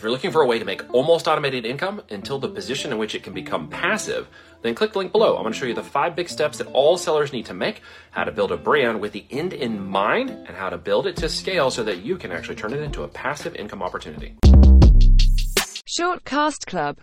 If 0.00 0.04
you're 0.04 0.12
looking 0.12 0.30
for 0.30 0.40
a 0.40 0.46
way 0.46 0.58
to 0.58 0.64
make 0.64 0.94
almost 0.94 1.28
automated 1.28 1.66
income 1.66 2.00
until 2.08 2.38
the 2.38 2.48
position 2.48 2.90
in 2.90 2.96
which 2.96 3.14
it 3.14 3.22
can 3.22 3.34
become 3.34 3.68
passive, 3.68 4.28
then 4.62 4.74
click 4.74 4.92
the 4.92 4.98
link 4.98 5.12
below. 5.12 5.36
I'm 5.36 5.42
going 5.42 5.52
to 5.52 5.58
show 5.58 5.66
you 5.66 5.74
the 5.74 5.82
five 5.82 6.16
big 6.16 6.30
steps 6.30 6.56
that 6.56 6.68
all 6.68 6.96
sellers 6.96 7.34
need 7.34 7.44
to 7.44 7.52
make, 7.52 7.82
how 8.10 8.24
to 8.24 8.32
build 8.32 8.50
a 8.50 8.56
brand 8.56 8.98
with 8.98 9.12
the 9.12 9.26
end 9.30 9.52
in 9.52 9.78
mind, 9.78 10.30
and 10.30 10.56
how 10.56 10.70
to 10.70 10.78
build 10.78 11.06
it 11.06 11.16
to 11.16 11.28
scale 11.28 11.70
so 11.70 11.84
that 11.84 11.98
you 11.98 12.16
can 12.16 12.32
actually 12.32 12.54
turn 12.54 12.72
it 12.72 12.80
into 12.80 13.02
a 13.02 13.08
passive 13.08 13.54
income 13.56 13.82
opportunity. 13.82 14.36
Shortcast 15.86 16.64
Club 16.64 16.96